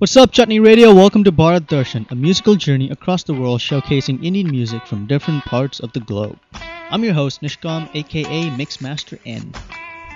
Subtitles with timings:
[0.00, 0.94] What's up, Chutney Radio?
[0.94, 5.44] Welcome to Bharat Darshan, a musical journey across the world showcasing Indian music from different
[5.44, 6.38] parts of the globe.
[6.88, 9.52] I'm your host, Nishkaam, aka Mixmaster N.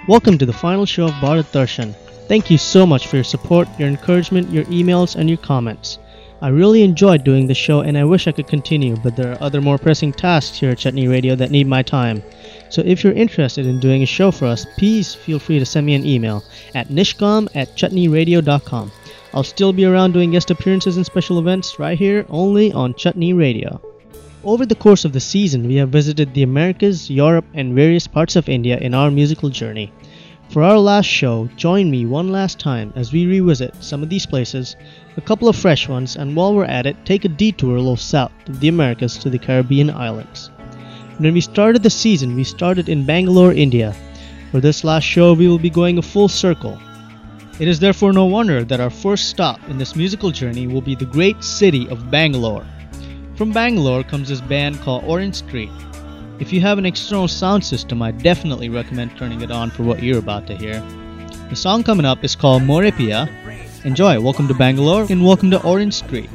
[0.06, 1.96] Welcome to the final show of Bharat Darshan.
[2.29, 5.99] Thank you so much for your support, your encouragement, your emails, and your comments.
[6.40, 9.42] I really enjoyed doing the show and I wish I could continue, but there are
[9.42, 12.22] other more pressing tasks here at Chutney Radio that need my time.
[12.69, 15.87] So if you're interested in doing a show for us, please feel free to send
[15.87, 18.92] me an email at nishkam at chutneyradio.com.
[19.34, 23.32] I'll still be around doing guest appearances and special events right here only on Chutney
[23.32, 23.80] Radio.
[24.45, 28.36] Over the course of the season, we have visited the Americas, Europe, and various parts
[28.36, 29.91] of India in our musical journey.
[30.50, 34.27] For our last show, join me one last time as we revisit some of these
[34.27, 34.77] places,
[35.16, 37.96] a couple of fresh ones, and while we're at it, take a detour a little
[37.96, 40.50] south of the Americas to the Caribbean islands.
[41.16, 43.96] When we started the season, we started in Bangalore, India.
[44.50, 46.78] For this last show, we will be going a full circle
[47.62, 50.96] it is therefore no wonder that our first stop in this musical journey will be
[50.96, 52.66] the great city of Bangalore.
[53.36, 55.70] From Bangalore comes this band called Orange Street.
[56.41, 60.02] If you have an external sound system, I definitely recommend turning it on for what
[60.02, 60.80] you're about to hear.
[61.50, 63.30] The song coming up is called Morepia.
[63.84, 66.30] Enjoy, welcome to Bangalore and welcome to Orange Street.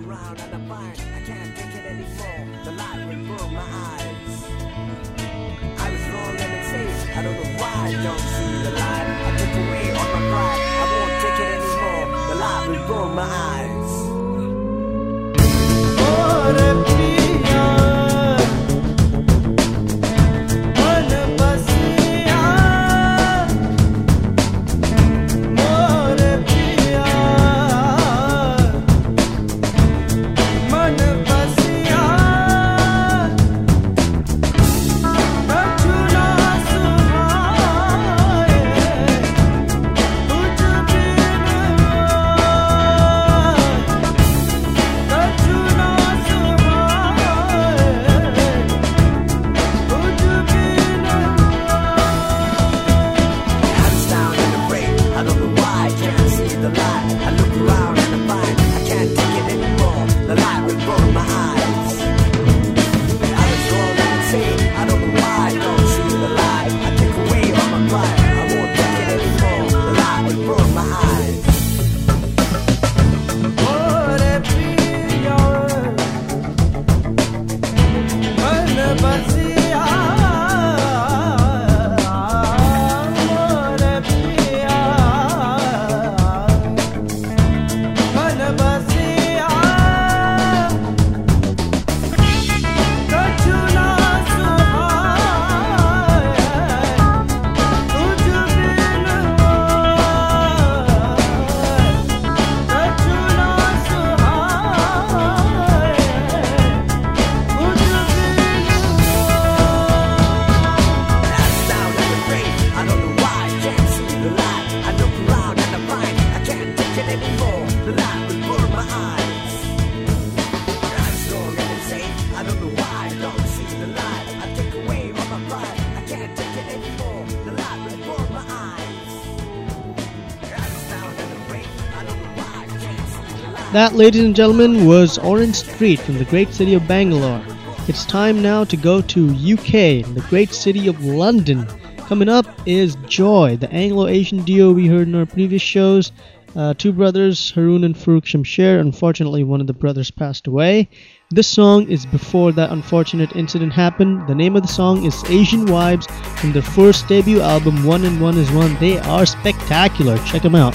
[133.77, 137.43] That, ladies and gentlemen, was Orange Street from the great city of Bangalore.
[137.87, 141.67] It's time now to go to UK, the great city of London.
[142.07, 146.11] Coming up is Joi, the Anglo-Asian duo we heard in our previous shows.
[146.55, 148.79] Uh, two brothers, Harun and Farooq Shamsher.
[148.79, 150.89] Unfortunately, one of the brothers passed away.
[151.29, 154.25] This song is before that unfortunate incident happened.
[154.27, 156.09] The name of the song is Asian Vibes
[156.39, 158.75] from their first debut album, One and One is One.
[158.79, 160.17] They are spectacular.
[160.25, 160.73] Check them out.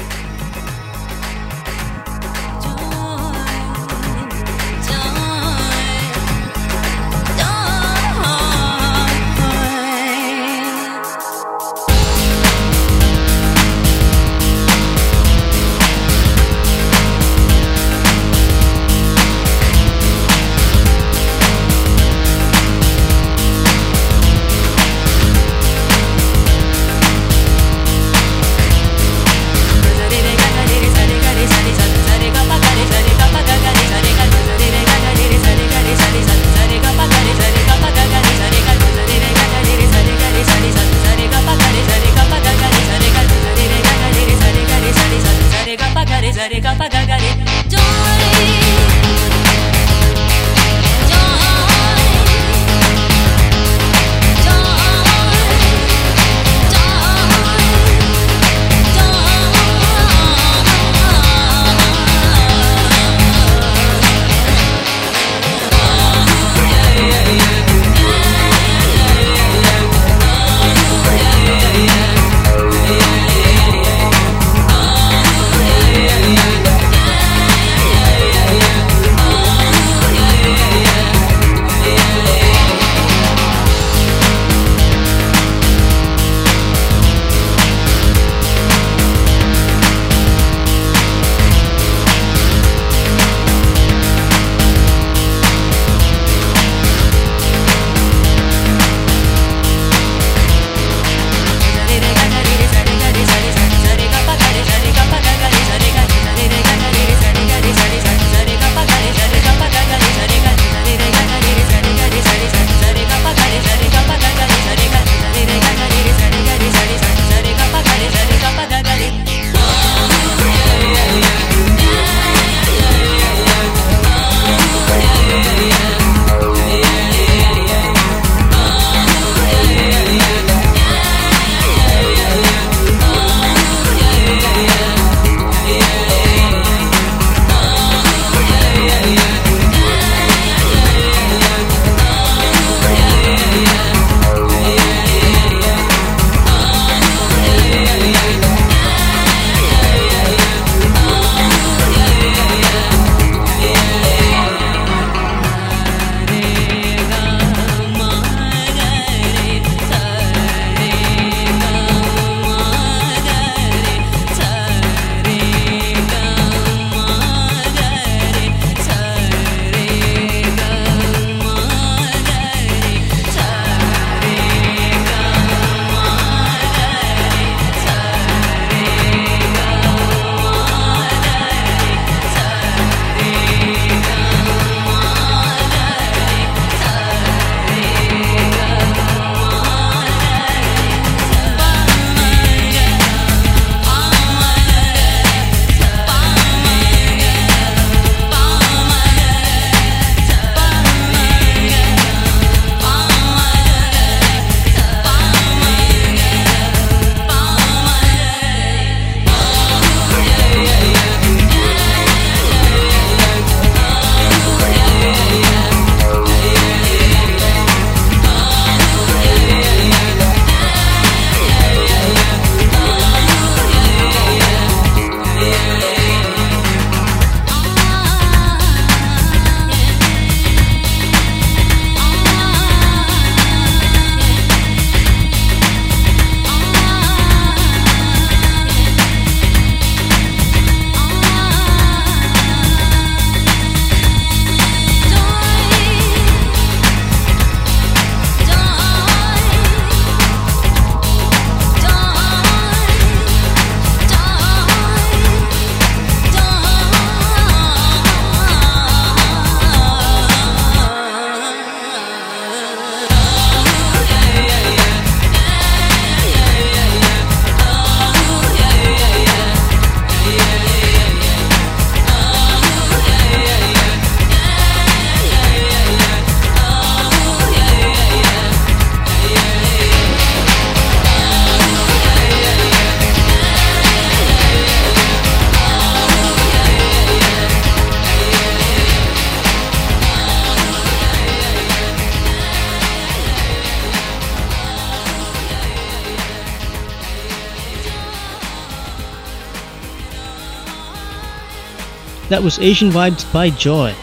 [302.33, 303.95] That was Asian Vibes by Joi.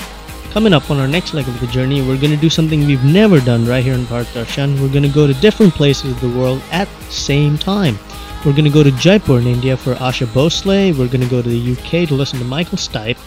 [0.52, 3.04] Coming up on our next leg of the journey, we're going to do something we've
[3.04, 4.80] never done right here in Bharat Darshan.
[4.80, 7.98] We're going to go to different places of the world at the same time.
[8.46, 10.96] We're going to go to Jaipur in India for Asha Bhosle.
[10.96, 13.18] We're going to go to the UK to listen to Michael Stipe.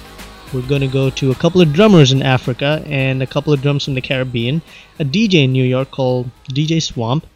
[0.54, 3.60] We're going to go to a couple of drummers in Africa and a couple of
[3.60, 4.62] drums from the Caribbean.
[5.00, 7.26] A DJ in New York called DJ Swamp.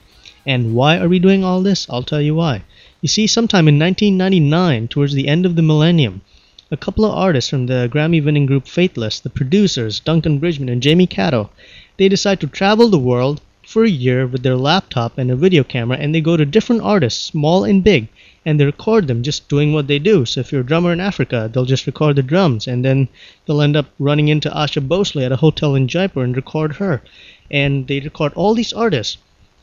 [0.47, 1.91] And why are we doing all this?
[1.91, 2.63] I'll tell you why.
[3.01, 6.21] You see, sometime in 1999, towards the end of the millennium,
[6.69, 10.83] a couple of artists from the Grammy winning group Faithless, the producers Duncan Bridgeman and
[10.83, 11.49] Jamie Catto,
[11.97, 15.63] they decide to travel the world for a year with their laptop and a video
[15.63, 18.09] camera and they go to different artists, small and big,
[18.45, 20.25] and they record them just doing what they do.
[20.25, 23.07] So if you're a drummer in Africa, they'll just record the drums and then
[23.47, 27.01] they'll end up running into Asha Bhosle at a hotel in Jaipur and record her.
[27.49, 29.19] And they record all these artists,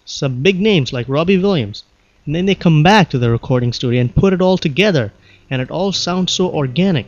[0.06, 1.84] some big names like Robbie Williams.
[2.26, 5.12] And then they come back to the recording studio and put it all together
[5.54, 7.06] and it all sounds so organic.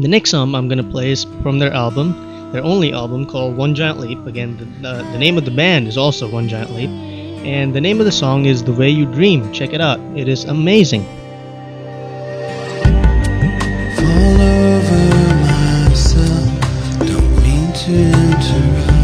[0.00, 3.76] The next song I'm gonna play is from their album, their only album called One
[3.76, 4.26] Giant Leap.
[4.26, 6.90] Again, the, the, name of the band is also One Giant Leap,
[7.46, 9.52] and the name of the song is The Way You Dream.
[9.52, 11.04] Check it out, it is amazing.
[13.94, 15.04] Fall over
[15.86, 18.97] myself, don't mean to interrupt.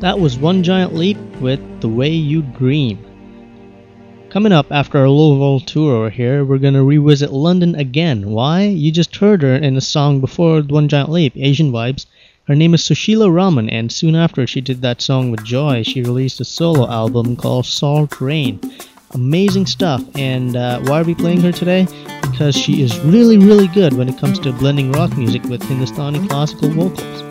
[0.00, 2.98] That was One Giant Leap with The Way You Dream.
[4.30, 8.30] Coming up after our Louisville tour over here, we're gonna revisit London again.
[8.30, 8.64] Why?
[8.64, 12.06] You just heard her in a song before One Giant Leap, Asian Vibes.
[12.46, 16.02] Her name is Susheela Raman, and soon after she did that song with Joi, she
[16.02, 18.60] released a solo album called Salt Rain.
[19.14, 21.88] Amazing stuff, and uh, why are we playing her today?
[22.22, 26.24] Because she is really, really good when it comes to blending rock music with Hindustani
[26.28, 27.22] classical vocals.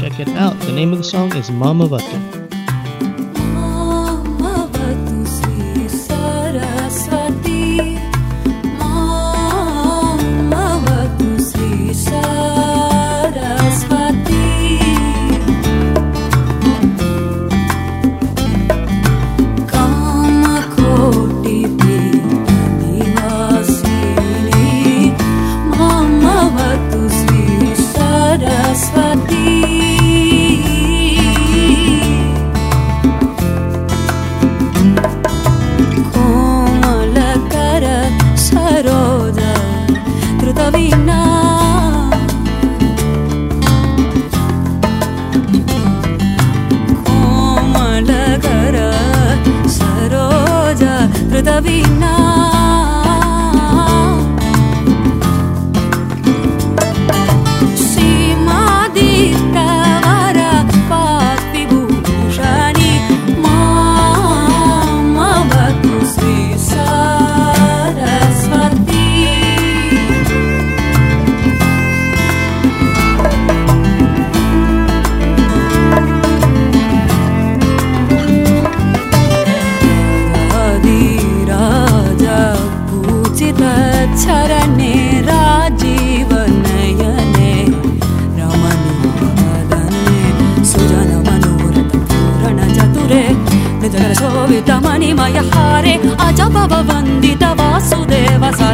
[0.00, 0.58] Check it out.
[0.60, 2.41] The name of the song is Mama Vatu.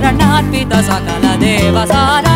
[0.09, 2.28] கண்ணாற்பி தசகல தேவசார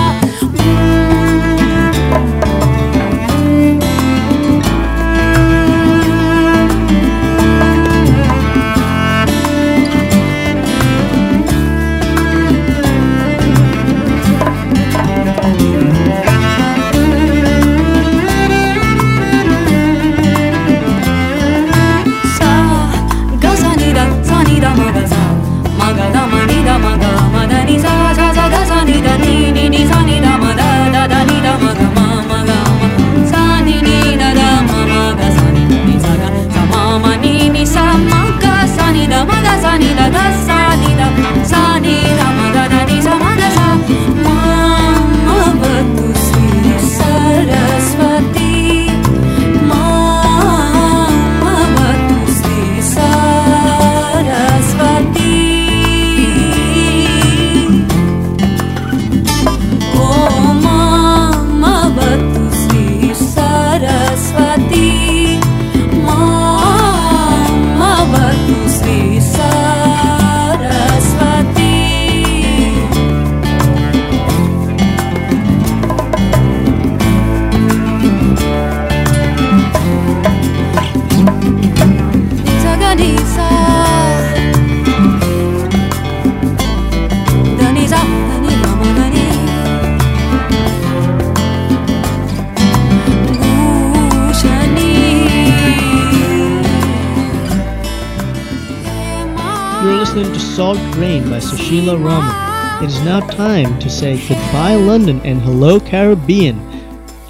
[101.30, 102.84] By Susheela Raman.
[102.84, 106.58] It is now time to say goodbye, London, and hello, Caribbean.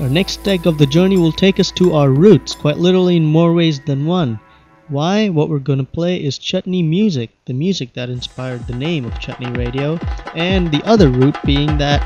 [0.00, 3.24] Our next leg of the journey will take us to our roots, quite literally in
[3.24, 4.40] more ways than one.
[4.88, 5.28] Why?
[5.28, 9.50] What we're to play is chutney music, the music that inspired the name of Chutney
[9.52, 9.98] Radio,
[10.34, 12.02] and the other root being that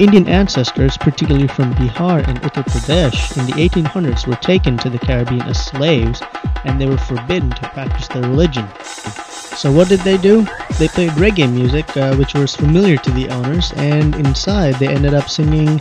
[0.00, 4.98] Indian ancestors, particularly from Bihar and Uttar Pradesh, in the 1800s were taken to the
[4.98, 6.20] Caribbean as slaves
[6.64, 8.68] and they were forbidden to practice their religion.
[8.82, 10.46] So what did they do?
[10.78, 15.14] They played reggae music, uh, which was familiar to the owners, and inside they ended
[15.14, 15.80] up singing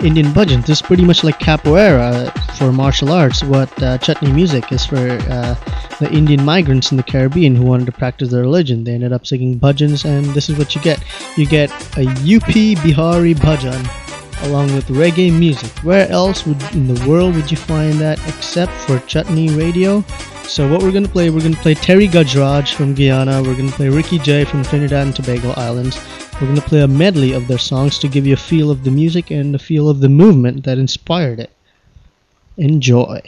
[0.00, 0.66] Indian bhajans.
[0.66, 3.42] This is pretty much like capoeira for martial arts.
[3.42, 5.54] What uh, chutney music is for uh,
[5.98, 8.84] the Indian migrants in the Caribbean who wanted to practice their religion.
[8.84, 11.02] They ended up singing bhajans, and this is what you get.
[11.36, 15.70] You get a UP Bihari bhajan along with reggae music.
[15.82, 20.04] Where else would in the world would you find that except for Chutney Radio?
[20.48, 23.90] So what we're gonna play, we're gonna play Terry Gajraj from Guyana, we're gonna play
[23.90, 26.00] Rikki Jai from Trinidad and Tobago Islands.
[26.40, 28.90] We're gonna play a medley of their songs to give you a feel of the
[28.90, 31.50] music and a feel of the movement that inspired it.
[32.56, 33.20] Enjoy.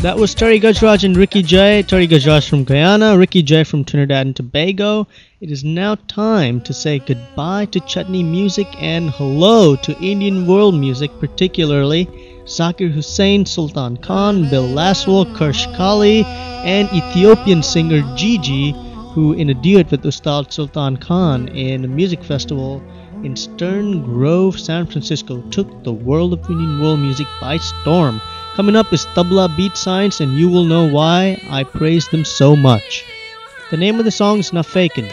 [0.00, 1.82] That was Terry Gajraj and Rikki Jai.
[1.82, 5.08] Terry Gajraj from Guyana, Rikki Jai from Trinidad and Tobago.
[5.40, 10.76] It is now time to say goodbye to chutney music and hello to Indian world
[10.76, 12.06] music, particularly
[12.44, 16.24] Zakir Hussain, Sultan Khan, Bill Laswell, Karsh Kale,
[16.64, 18.70] and Ethiopian singer Gigi,
[19.14, 22.80] who in a duet with Ustad Sultan Khan in a music festival
[23.24, 28.20] in Stern Grove, San Francisco, took the world of Indian world music by storm.
[28.54, 32.54] Coming up is Tabla Beat Science, and you will know why I praise them so
[32.56, 33.04] much.
[33.70, 35.12] The name of the song is Nafakin.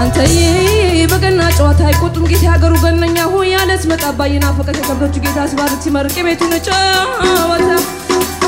[0.00, 0.34] አንተዬ
[1.10, 2.74] በገና ጨዋታ አይቆጡም ጌታ የሀገሩ
[5.50, 7.70] ሲባርክ ሲመርቅ የቤቱን ጨዋታ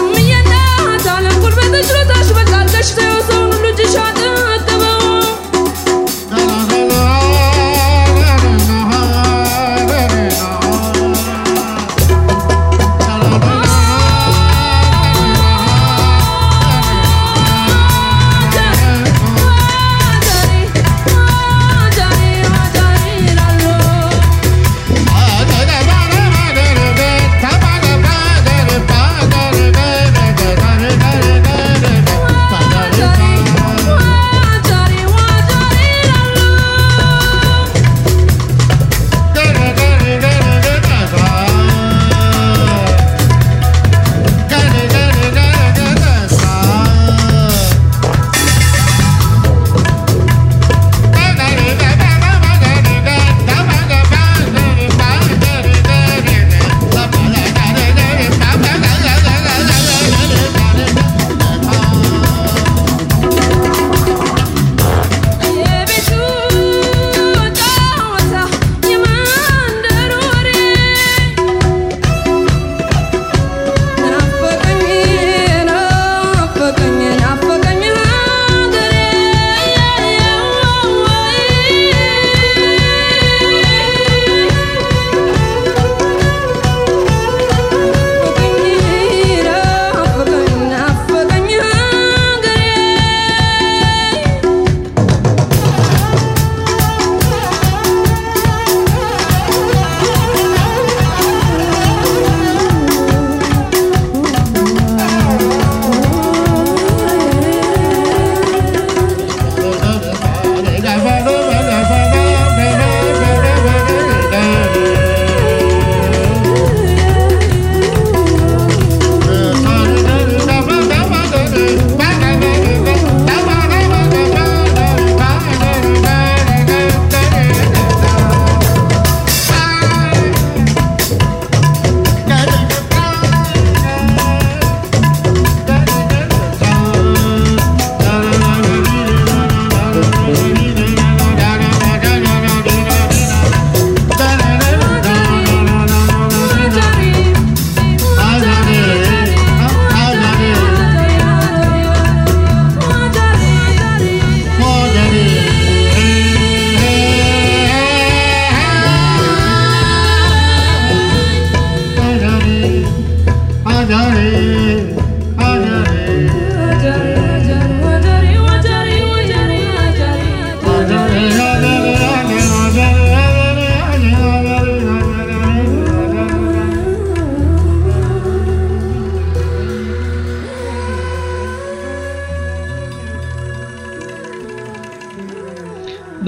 [0.00, 0.52] እምዬና
[1.06, 4.19] ታለም ጉልበተች ረታሽ በቃ አልቀሽ ተወሰውን ልጅሻት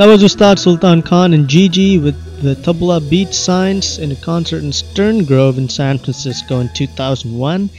[0.03, 4.65] That was Ustad Sultan Khan and Gigi with the Tabla Beat Science in a concert
[4.65, 7.71] in Stern Grove in San Francisco in 2001.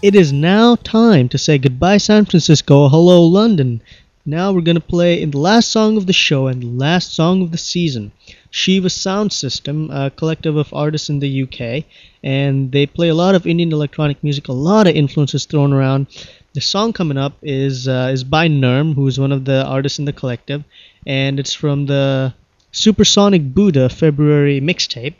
[0.00, 2.88] It is now time to say goodbye, San Francisco.
[2.88, 3.82] Hello, London.
[4.24, 7.16] Now we're going to play in the last song of the show and the last
[7.16, 8.12] song of the season.
[8.52, 11.84] Shiva Sound System, a collective of artists in the UK,
[12.22, 16.06] and they play a lot of Indian electronic music, a lot of influences thrown around.
[16.54, 19.98] The song coming up is uh, is by Nerm, who is one of the artists
[19.98, 20.62] in the collective,
[21.06, 22.34] and it's from the
[22.72, 25.14] Supersonic Buddha February mixtape.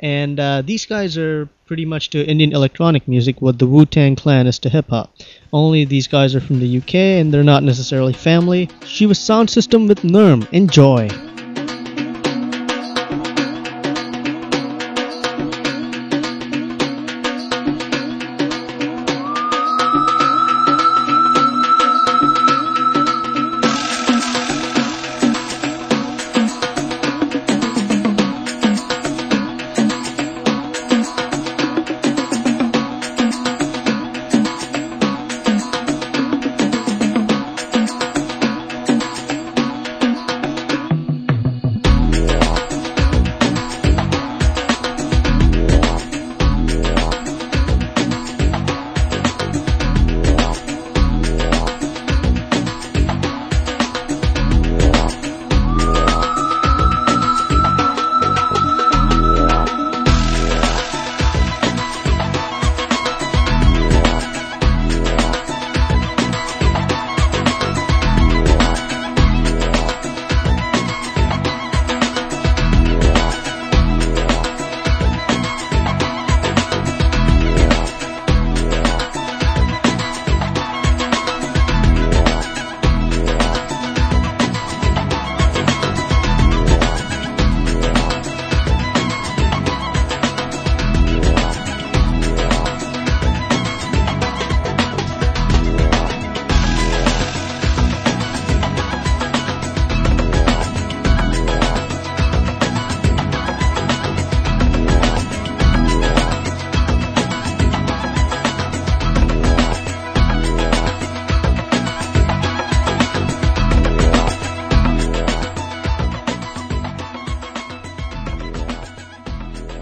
[0.00, 4.14] And uh, these guys are pretty much to Indian electronic music what the Wu Tang
[4.14, 5.12] Clan is to hip hop.
[5.52, 8.68] Only these guys are from the UK and they're not necessarily family.
[8.84, 10.46] Shiva Sound System with Nerm.
[10.52, 11.08] Enjoy.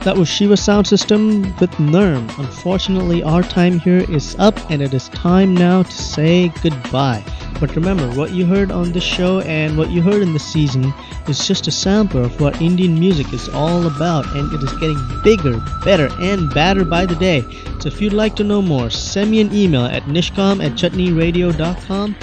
[0.07, 2.31] That was Shiva Sound System with Nerm.
[2.39, 7.25] Unfortunately, our time here is up and it is time now to say goodbye.
[7.59, 10.95] But remember, what you heard on this show and what you heard in this season
[11.27, 14.97] is just a sampler of what Indian music is all about, and it is getting
[15.25, 17.43] bigger, better, and badder by the day.
[17.81, 22.15] So if you'd like to know more, send me an email at nishkam at chutneyradio.com.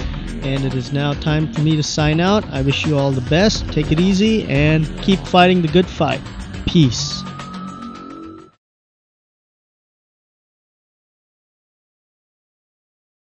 [0.42, 2.48] And it is now time for me to sign out.
[2.48, 3.70] I wish you all the best.
[3.72, 6.22] Take it easy and keep fighting the good fight.
[6.66, 7.22] Peace.